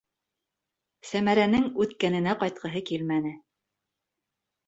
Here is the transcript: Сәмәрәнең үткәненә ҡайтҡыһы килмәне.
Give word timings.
Сәмәрәнең 1.09 1.67
үткәненә 1.85 2.35
ҡайтҡыһы 2.43 2.83
килмәне. 2.91 3.35